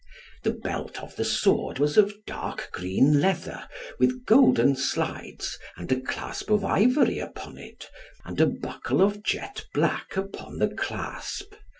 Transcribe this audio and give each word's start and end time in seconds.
The 0.41 0.49
belt 0.53 0.99
of 1.03 1.15
the 1.15 1.23
sword 1.23 1.77
was 1.77 1.95
of 1.95 2.25
dark 2.25 2.69
green 2.71 3.21
leather 3.21 3.67
with 3.99 4.25
golden 4.25 4.75
slides 4.75 5.59
and 5.77 5.91
a 5.91 6.01
clasp 6.01 6.49
of 6.49 6.65
ivory 6.65 7.19
upon 7.19 7.59
it, 7.59 7.87
and 8.25 8.41
a 8.41 8.47
buckle 8.47 9.03
of 9.03 9.21
jet 9.21 9.63
black 9.75 10.17
upon 10.17 10.57
the 10.57 10.69
clasp. 10.69 11.53